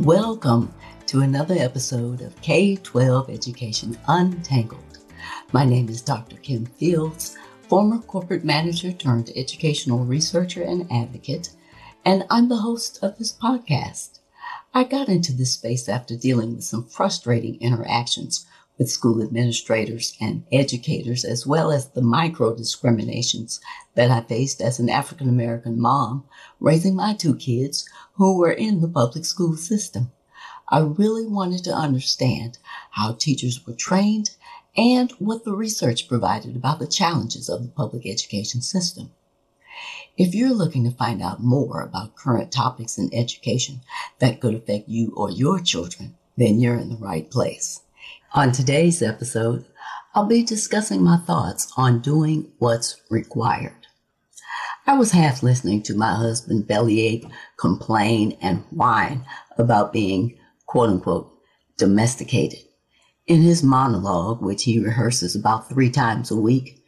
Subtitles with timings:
[0.00, 0.74] Welcome
[1.06, 4.98] to another episode of K 12 Education Untangled.
[5.52, 6.36] My name is Dr.
[6.36, 11.48] Kim Fields, former corporate manager turned educational researcher and advocate,
[12.04, 14.18] and I'm the host of this podcast.
[14.74, 18.44] I got into this space after dealing with some frustrating interactions
[18.76, 23.60] with school administrators and educators, as well as the micro discriminations
[23.94, 26.24] that I faced as an African American mom
[26.60, 30.10] raising my two kids who were in the public school system.
[30.68, 32.58] I really wanted to understand
[32.90, 34.30] how teachers were trained
[34.76, 39.12] and what the research provided about the challenges of the public education system.
[40.16, 43.82] If you're looking to find out more about current topics in education
[44.18, 47.82] that could affect you or your children, then you're in the right place.
[48.32, 49.66] On today's episode,
[50.14, 53.85] I'll be discussing my thoughts on doing what's required.
[54.88, 57.26] I was half listening to my husband bellyache,
[57.58, 59.24] complain, and whine
[59.58, 61.32] about being quote unquote
[61.76, 62.60] domesticated.
[63.26, 66.84] In his monologue, which he rehearses about three times a week,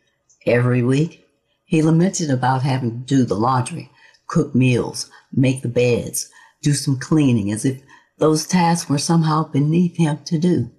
[0.47, 1.27] every week,
[1.65, 3.91] he lamented about having to do the laundry,
[4.29, 6.31] cook meals, make the beds,
[6.63, 7.83] do some cleaning as if
[8.19, 10.71] those tasks were somehow beneath him to do.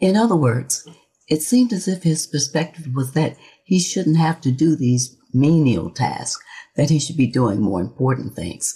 [0.00, 0.88] In other words,
[1.28, 5.90] it seemed as if his perspective was that he shouldn't have to do these menial
[5.90, 6.42] tasks,
[6.76, 8.74] that he should be doing more important things.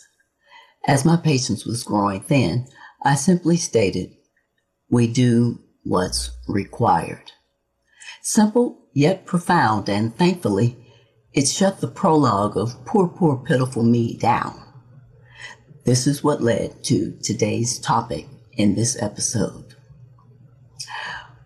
[0.87, 2.67] As my patience was growing thin,
[3.03, 4.17] I simply stated,
[4.91, 7.33] we do what's required.
[8.23, 10.77] Simple yet profound, and thankfully,
[11.33, 14.61] it shut the prologue of Poor, Poor, Pitiful Me down.
[15.85, 19.75] This is what led to today's topic in this episode.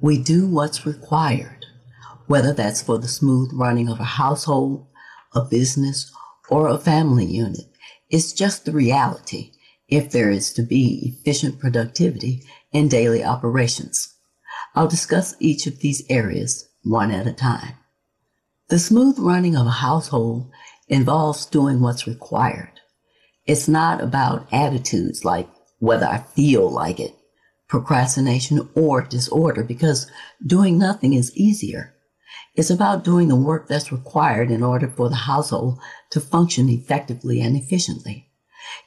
[0.00, 1.66] We do what's required,
[2.26, 4.86] whether that's for the smooth running of a household,
[5.34, 6.10] a business,
[6.48, 7.66] or a family unit.
[8.10, 9.52] It's just the reality
[9.88, 14.14] if there is to be efficient productivity in daily operations.
[14.74, 17.74] I'll discuss each of these areas one at a time.
[18.68, 20.50] The smooth running of a household
[20.88, 22.80] involves doing what's required.
[23.46, 27.14] It's not about attitudes like whether I feel like it
[27.68, 30.06] procrastination, or disorder because
[30.46, 31.93] doing nothing is easier.
[32.54, 35.78] It's about doing the work that's required in order for the household
[36.10, 38.30] to function effectively and efficiently.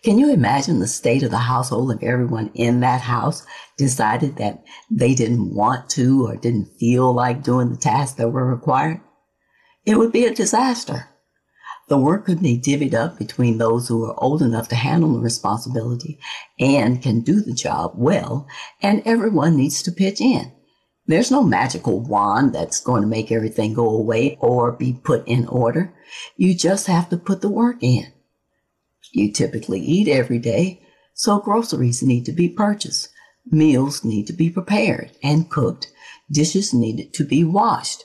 [0.03, 3.45] Can you imagine the state of the household if everyone in that house
[3.77, 8.45] decided that they didn't want to or didn't feel like doing the tasks that were
[8.45, 9.01] required?
[9.85, 11.09] It would be a disaster.
[11.89, 15.19] The work could be divvied up between those who are old enough to handle the
[15.19, 16.19] responsibility
[16.59, 18.45] and can do the job well,
[18.81, 20.51] and everyone needs to pitch in.
[21.07, 25.47] There's no magical wand that's going to make everything go away or be put in
[25.47, 25.93] order.
[26.35, 28.11] You just have to put the work in.
[29.13, 30.81] You typically eat every day,
[31.13, 33.09] so groceries need to be purchased.
[33.49, 35.89] Meals need to be prepared and cooked.
[36.29, 38.03] Dishes need to be washed.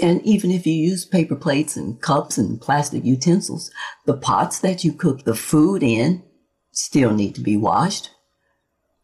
[0.00, 3.72] And even if you use paper plates and cups and plastic utensils,
[4.06, 6.22] the pots that you cook the food in
[6.70, 8.10] still need to be washed.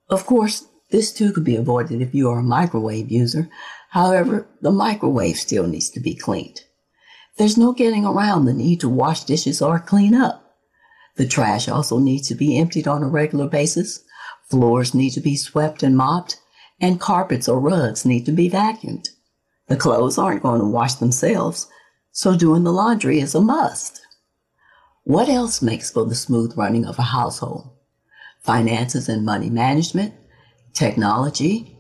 [0.09, 3.49] Of course, this too could be avoided if you are a microwave user.
[3.91, 6.61] However, the microwave still needs to be cleaned.
[7.37, 10.57] There's no getting around the need to wash dishes or clean up.
[11.17, 14.05] The trash also needs to be emptied on a regular basis.
[14.49, 16.41] Floors need to be swept and mopped,
[16.81, 19.09] and carpets or rugs need to be vacuumed.
[19.67, 21.67] The clothes aren't going to wash themselves,
[22.13, 24.01] so doing the laundry is a must.
[25.05, 27.71] What else makes for the smooth running of a household?
[28.41, 30.15] Finances and money management,
[30.77, 31.77] technology,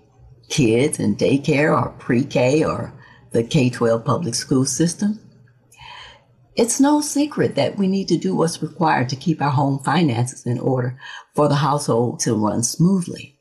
[0.48, 2.93] kids and daycare or pre-K or
[3.32, 5.20] the K-12 public school system.
[6.56, 10.46] It's no secret that we need to do what's required to keep our home finances
[10.46, 10.98] in order
[11.34, 13.38] for the household to run smoothly.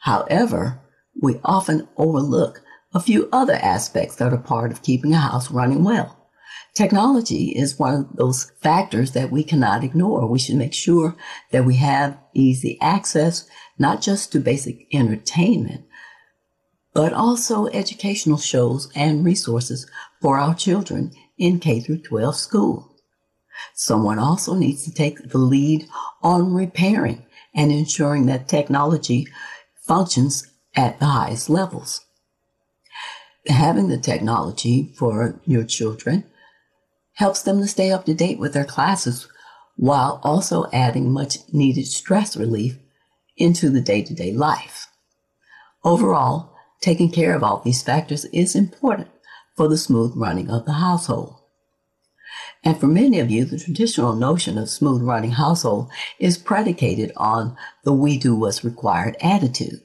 [0.00, 0.80] However,
[1.20, 2.62] we often overlook
[2.92, 6.17] a few other aspects that are part of keeping a house running well.
[6.74, 10.26] Technology is one of those factors that we cannot ignore.
[10.26, 11.16] We should make sure
[11.50, 13.48] that we have easy access,
[13.78, 15.84] not just to basic entertainment,
[16.94, 22.94] but also educational shows and resources for our children in K through 12 school.
[23.74, 25.86] Someone also needs to take the lead
[26.22, 29.26] on repairing and ensuring that technology
[29.82, 32.04] functions at the highest levels.
[33.46, 36.24] Having the technology for your children
[37.18, 39.28] helps them to stay up to date with their classes
[39.74, 42.78] while also adding much needed stress relief
[43.36, 44.86] into the day to day life.
[45.84, 49.08] Overall, taking care of all these factors is important
[49.56, 51.34] for the smooth running of the household.
[52.62, 57.56] And for many of you, the traditional notion of smooth running household is predicated on
[57.82, 59.82] the we do what's required attitude.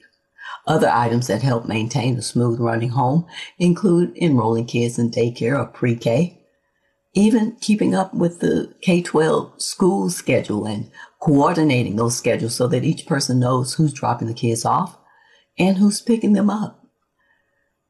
[0.68, 3.26] Other items that help maintain a smooth running home
[3.58, 6.43] include enrolling kids in daycare or pre-K,
[7.14, 10.90] even keeping up with the K-12 school schedule and
[11.20, 14.98] coordinating those schedules so that each person knows who's dropping the kids off
[15.58, 16.84] and who's picking them up.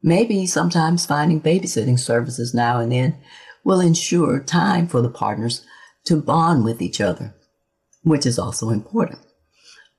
[0.03, 3.17] Maybe sometimes finding babysitting services now and then
[3.63, 5.65] will ensure time for the partners
[6.05, 7.33] to bond with each other,
[8.03, 9.19] which is also important.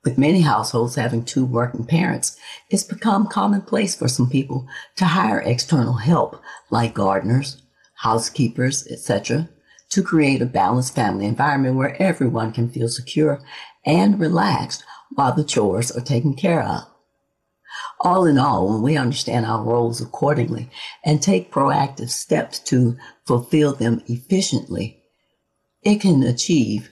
[0.05, 2.37] With many households having two working parents,
[2.71, 6.41] it's become commonplace for some people to hire external help
[6.71, 7.61] like gardeners,
[7.97, 9.49] housekeepers, etc.,
[9.89, 13.41] to create a balanced family environment where everyone can feel secure
[13.85, 14.85] and relaxed
[15.15, 16.87] while the chores are taken care of.
[18.01, 20.71] All in all, when we understand our roles accordingly
[21.05, 22.97] and take proactive steps to
[23.27, 25.03] fulfill them efficiently,
[25.83, 26.91] it can achieve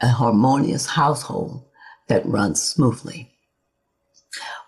[0.00, 1.64] a harmonious household
[2.08, 3.32] that runs smoothly.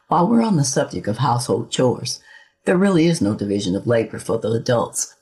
[0.08, 2.20] While we're on the subject of household chores,
[2.64, 5.14] there really is no division of labor for the adults.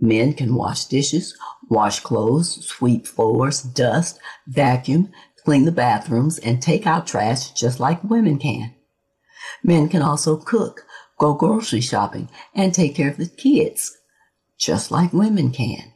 [0.00, 1.36] Men can wash dishes,
[1.68, 5.10] wash clothes, sweep floors, dust, vacuum,
[5.44, 8.74] clean the bathrooms, and take out trash just like women can.
[9.62, 10.86] Men can also cook,
[11.18, 13.96] go grocery shopping, and take care of the kids,
[14.58, 15.92] just like women can.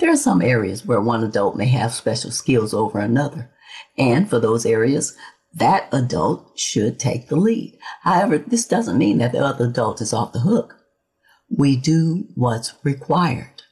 [0.00, 3.50] There are some areas where one adult may have special skills over another,
[3.96, 5.16] and for those areas,
[5.54, 7.78] that adult should take the lead.
[8.02, 10.77] However, this doesn't mean that the other adult is off the hook.
[11.50, 13.62] We do what's required.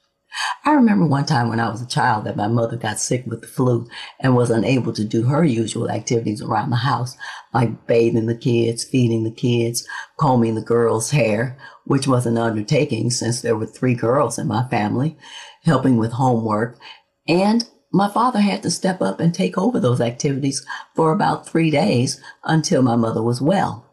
[0.64, 3.40] I remember one time when I was a child that my mother got sick with
[3.40, 3.88] the flu
[4.20, 7.16] and was unable to do her usual activities around the house,
[7.54, 9.86] like bathing the kids, feeding the kids,
[10.18, 14.68] combing the girls' hair, which was an undertaking since there were three girls in my
[14.68, 15.16] family,
[15.62, 16.78] helping with homework.
[17.26, 21.70] And my father had to step up and take over those activities for about three
[21.70, 23.85] days until my mother was well.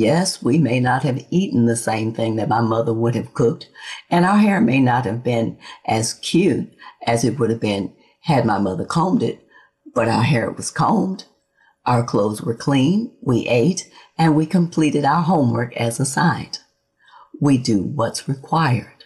[0.00, 3.68] Yes, we may not have eaten the same thing that my mother would have cooked,
[4.08, 6.72] and our hair may not have been as cute
[7.04, 9.44] as it would have been had my mother combed it,
[9.96, 11.24] but our hair was combed.
[11.84, 16.60] Our clothes were clean, we ate, and we completed our homework as assigned.
[17.40, 18.97] We do what's required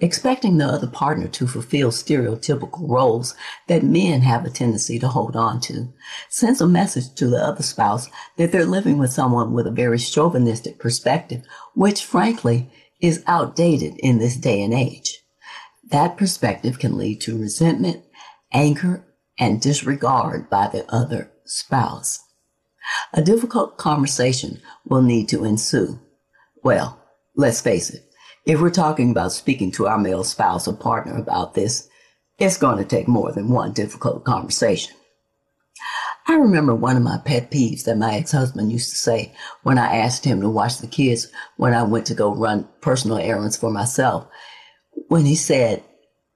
[0.00, 3.34] expecting the other partner to fulfill stereotypical roles
[3.68, 5.92] that men have a tendency to hold on to,
[6.28, 9.98] sends a message to the other spouse that they're living with someone with a very
[9.98, 11.42] chauvinistic perspective,
[11.74, 12.70] which frankly
[13.00, 15.22] is outdated in this day and age.
[15.90, 18.04] That perspective can lead to resentment,
[18.52, 19.04] anger,
[19.38, 22.20] and disregard by the other spouse.
[23.12, 26.00] A difficult conversation will need to ensue.
[26.62, 27.00] Well,
[27.36, 28.11] let's face it,
[28.44, 31.88] if we're talking about speaking to our male spouse or partner about this,
[32.38, 34.94] it's going to take more than one difficult conversation.
[36.26, 39.96] I remember one of my pet peeves that my ex-husband used to say when I
[39.96, 43.70] asked him to watch the kids when I went to go run personal errands for
[43.70, 44.26] myself,
[45.08, 45.82] when he said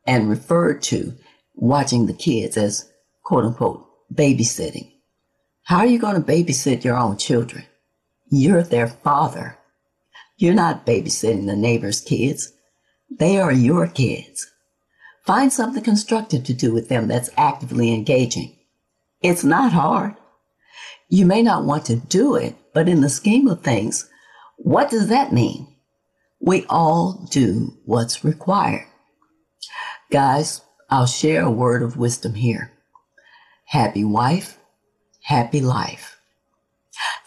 [0.07, 1.15] and referred to
[1.55, 2.91] watching the kids as
[3.25, 4.93] quote unquote babysitting.
[5.63, 7.65] How are you going to babysit your own children?
[8.31, 9.59] You're their father.
[10.37, 12.53] You're not babysitting the neighbor's kids.
[13.11, 14.47] They are your kids.
[15.25, 18.57] Find something constructive to do with them that's actively engaging.
[19.23, 20.15] It's not hard.
[21.09, 24.09] You may not want to do it, but in the scheme of things,
[24.57, 25.69] what does that mean?
[26.41, 28.87] We all do what's required.
[30.11, 32.73] Guys, I'll share a word of wisdom here.
[33.67, 34.59] Happy wife,
[35.23, 36.21] happy life.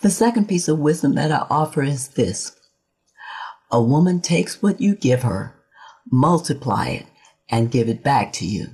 [0.02, 2.59] The second piece of wisdom that I offer is this.
[3.72, 5.56] A woman takes what you give her,
[6.12, 7.06] multiply it,
[7.50, 8.68] and give it back to you.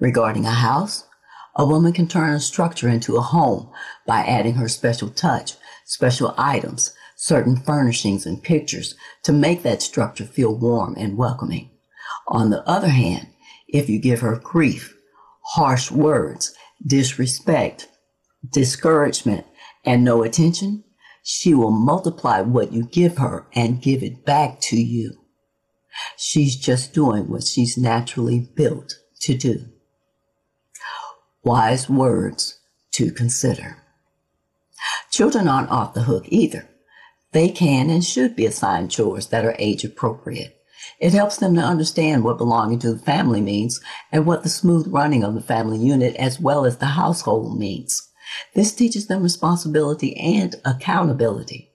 [0.00, 1.06] Regarding a house,
[1.54, 3.70] a woman can turn a structure into a home
[4.06, 5.54] by adding her special touch,
[5.84, 11.70] special items, certain furnishings and pictures to make that structure feel warm and welcoming.
[12.26, 13.28] On the other hand,
[13.68, 14.96] if you give her grief,
[15.54, 16.54] harsh words,
[16.84, 17.88] disrespect,
[18.50, 19.46] discouragement,
[19.84, 20.82] and no attention,
[21.22, 25.12] she will multiply what you give her and give it back to you.
[26.16, 29.66] She's just doing what she's naturally built to do.
[31.44, 32.58] Wise words
[32.92, 33.78] to consider.
[35.10, 36.68] Children aren't off the hook either.
[37.32, 40.56] They can and should be assigned chores that are age appropriate.
[40.98, 44.88] It helps them to understand what belonging to the family means and what the smooth
[44.88, 48.08] running of the family unit as well as the household means.
[48.54, 51.70] This teaches them responsibility and accountability.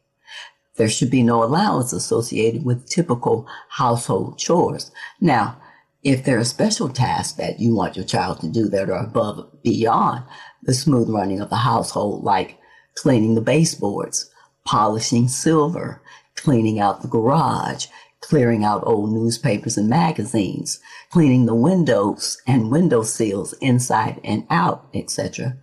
[0.77, 4.91] There should be no allowance associated with typical household chores.
[5.19, 5.59] Now,
[6.03, 9.61] if there are special tasks that you want your child to do that are above
[9.63, 10.23] beyond
[10.63, 12.59] the smooth running of the household, like
[12.95, 14.29] cleaning the baseboards,
[14.63, 16.01] polishing silver,
[16.35, 17.87] cleaning out the garage,
[18.21, 20.79] clearing out old newspapers and magazines,
[21.11, 25.57] cleaning the windows and window sills inside and out, etc.,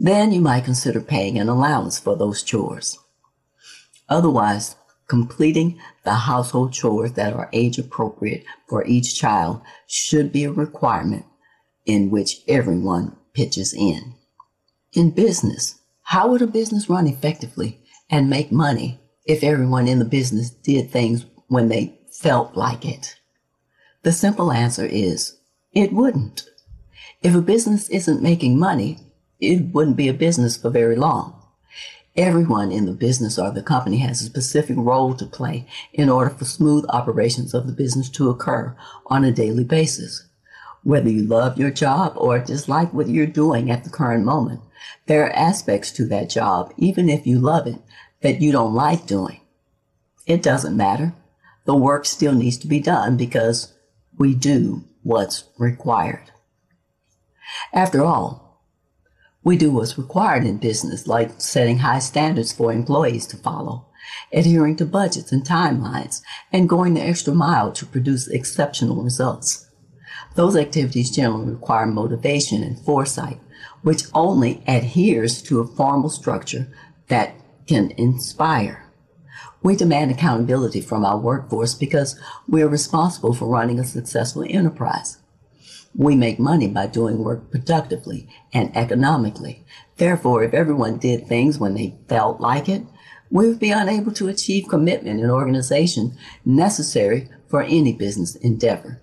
[0.00, 2.98] then you might consider paying an allowance for those chores.
[4.08, 4.74] Otherwise,
[5.06, 11.26] completing the household chores that are age appropriate for each child should be a requirement
[11.84, 14.14] in which everyone pitches in.
[14.94, 17.78] In business, how would a business run effectively
[18.08, 23.16] and make money if everyone in the business did things when they felt like it?
[24.02, 25.36] The simple answer is
[25.72, 26.48] it wouldn't.
[27.22, 28.98] If a business isn't making money,
[29.40, 31.36] it wouldn't be a business for very long.
[32.16, 36.30] Everyone in the business or the company has a specific role to play in order
[36.30, 40.26] for smooth operations of the business to occur on a daily basis.
[40.82, 44.60] Whether you love your job or dislike what you're doing at the current moment,
[45.06, 47.78] there are aspects to that job, even if you love it,
[48.22, 49.40] that you don't like doing.
[50.26, 51.14] It doesn't matter.
[51.64, 53.72] The work still needs to be done because
[54.18, 56.30] we do what's required.
[57.72, 58.49] After all,
[59.42, 63.86] we do what's required in business, like setting high standards for employees to follow,
[64.32, 66.20] adhering to budgets and timelines,
[66.52, 69.66] and going the extra mile to produce exceptional results.
[70.34, 73.40] Those activities generally require motivation and foresight,
[73.82, 76.68] which only adheres to a formal structure
[77.08, 77.34] that
[77.66, 78.84] can inspire.
[79.62, 82.18] We demand accountability from our workforce because
[82.48, 85.18] we are responsible for running a successful enterprise.
[85.94, 89.64] We make money by doing work productively and economically.
[89.96, 92.84] Therefore, if everyone did things when they felt like it,
[93.30, 99.00] we would be unable to achieve commitment and organization necessary for any business endeavor.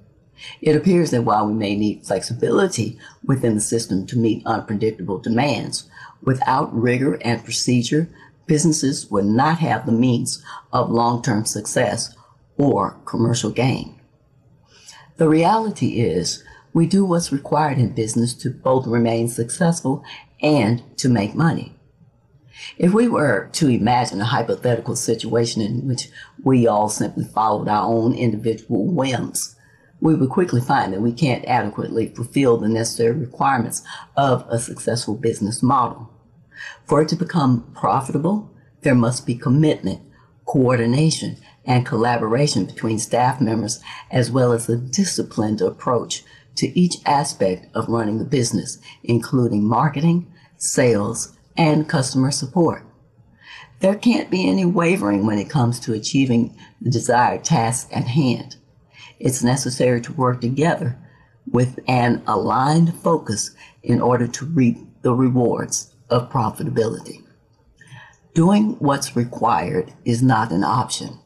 [0.62, 5.90] It appears that while we may need flexibility within the system to meet unpredictable demands,
[6.22, 8.10] without rigor and procedure,
[8.46, 12.16] businesses would not have the means of long-term success
[12.58, 14.00] or commercial gain.
[15.18, 16.44] The reality is
[16.78, 20.04] we do what's required in business to both remain successful
[20.44, 21.74] and to make money.
[22.78, 26.10] If we were to imagine a hypothetical situation in which
[26.44, 29.56] we all simply followed our own individual whims,
[30.02, 33.82] we would quickly find that we can't adequately fulfill the necessary requirements
[34.16, 36.14] of a successful business model.
[36.86, 40.02] For it to become profitable, there must be commitment,
[40.46, 43.80] coordination, and collaboration between staff members,
[44.12, 46.24] as well as a disciplined approach
[46.58, 52.84] to each aspect of running the business, including marketing, sales, and customer support.
[53.80, 58.58] There can't be any wavering when it comes to achieving the desired task at hand.
[59.20, 60.98] It's necessary to work together
[61.50, 63.52] with an aligned focus
[63.84, 67.24] in order to reap the rewards of profitability.
[68.34, 71.20] Doing what's required is not an option.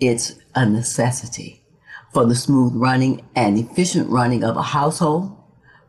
[0.00, 1.59] It's a necessity
[2.12, 5.36] for the smooth running and efficient running of a household,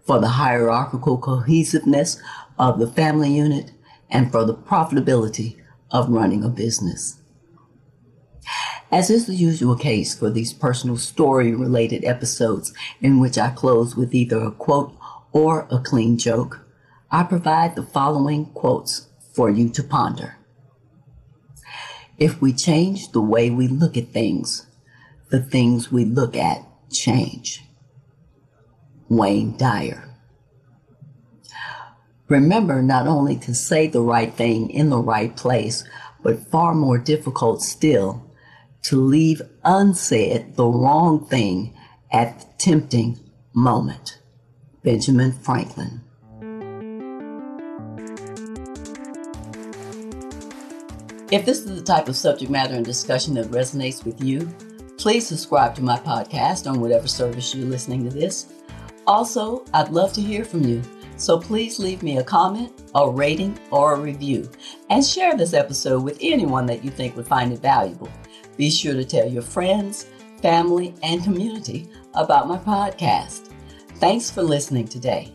[0.05, 2.21] for the hierarchical cohesiveness
[2.57, 3.71] of the family unit,
[4.09, 5.57] and for the profitability
[5.89, 7.21] of running a business.
[8.91, 13.95] As is the usual case for these personal story related episodes in which I close
[13.95, 14.93] with either a quote
[15.31, 16.59] or a clean joke,
[17.09, 20.35] I provide the following quotes for you to ponder.
[22.17, 24.67] If we change the way we look at things,
[25.31, 27.63] the things we look at change.
[29.09, 30.07] Wayne Dyer.
[32.27, 35.83] Remember not only to say the right thing in the right place,
[36.23, 38.31] but far more difficult still,
[38.83, 41.73] to leave unsaid the wrong thing
[42.11, 43.19] at the tempting
[43.53, 44.19] moment.
[44.83, 46.01] Benjamin Franklin.
[51.31, 54.53] If this is the type of subject matter and discussion that resonates with you,
[55.01, 58.53] Please subscribe to my podcast on whatever service you're listening to this.
[59.07, 60.83] Also, I'd love to hear from you,
[61.17, 64.47] so please leave me a comment a rating, or a review,
[64.91, 68.11] and share this episode with anyone that you think would find it valuable.
[68.57, 70.05] Be sure to tell your friends,
[70.39, 73.49] family, and community about my podcast.
[73.95, 75.33] Thanks for listening today.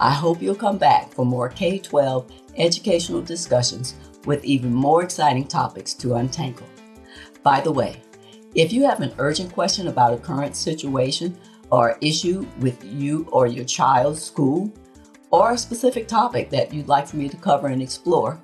[0.00, 5.46] I hope you'll come back for more K 12 educational discussions with even more exciting
[5.46, 6.66] topics to untangle.
[7.42, 8.00] By the way,
[8.54, 11.36] if you have an urgent question about a current situation
[11.70, 14.70] or issue with you or your child's school,
[15.30, 18.38] or a specific topic that you'd like for me to cover and explore,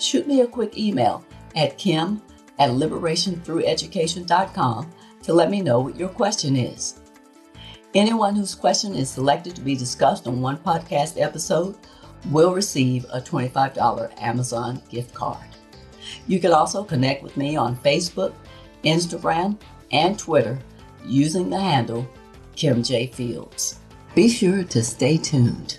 [0.00, 2.20] shoot me a quick email at kim
[2.58, 4.90] at liberationthrougheducation.com
[5.22, 6.98] to let me know what your question is.
[7.94, 11.76] Anyone whose question is selected to be discussed on one podcast episode
[12.30, 15.46] will receive a $25 Amazon gift card.
[16.26, 18.32] You can also connect with me on Facebook,
[18.84, 19.58] Instagram,
[19.90, 20.58] and Twitter
[21.04, 22.06] using the handle
[22.56, 23.06] Kim J.
[23.06, 23.78] Fields.
[24.14, 25.78] Be sure to stay tuned.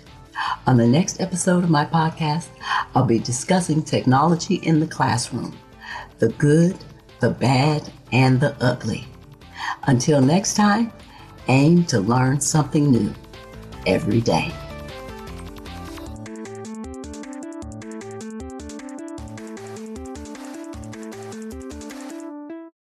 [0.66, 2.48] On the next episode of my podcast,
[2.94, 5.56] I'll be discussing technology in the classroom
[6.18, 6.76] the good,
[7.20, 9.06] the bad, and the ugly.
[9.84, 10.92] Until next time,
[11.48, 13.12] aim to learn something new
[13.86, 14.52] every day.